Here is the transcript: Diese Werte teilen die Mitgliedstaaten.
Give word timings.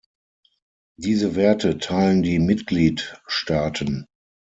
Diese 0.97 1.35
Werte 1.35 1.77
teilen 1.77 2.23
die 2.23 2.39
Mitgliedstaaten. 2.39 4.07